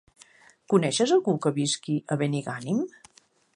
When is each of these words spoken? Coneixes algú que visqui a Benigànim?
Coneixes 0.73 1.13
algú 1.17 1.35
que 1.45 1.53
visqui 1.59 1.99
a 2.15 2.19
Benigànim? 2.25 2.83